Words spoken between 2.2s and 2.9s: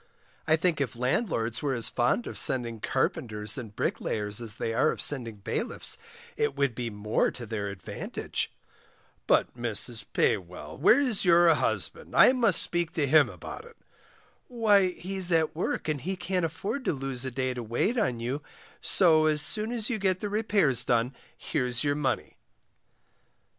of sending